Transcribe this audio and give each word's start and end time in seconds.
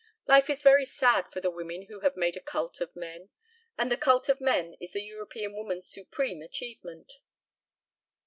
Life 0.25 0.49
is 0.49 0.63
very 0.63 0.85
sad 0.85 1.31
for 1.31 1.41
the 1.41 1.51
women 1.51 1.83
who 1.83 1.99
have 1.99 2.15
made 2.17 2.35
a 2.35 2.39
cult 2.39 2.81
of 2.81 2.95
men, 2.95 3.29
and 3.77 3.91
the 3.91 3.97
cult 3.97 4.29
of 4.29 4.41
men 4.41 4.75
is 4.79 4.93
the 4.93 5.03
European 5.03 5.53
woman's 5.53 5.85
supreme 5.91 6.41
achievement." 6.41 7.19